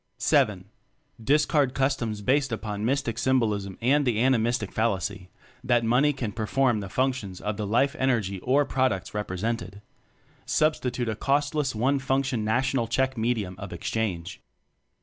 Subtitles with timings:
[0.19, 0.63] (VII)
[1.23, 5.29] Discard customs based upon mystic symbolism and the animistic fallacy
[5.63, 9.79] that "money" can perform the functions of the life energy or pro ducts "represented";
[10.43, 14.41] Substitute a costless one function national check medium of exchange.